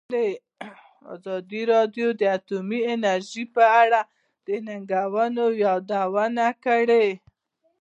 [1.13, 4.01] ازادي راډیو د اټومي انرژي په اړه
[4.45, 7.07] د ننګونو یادونه کړې.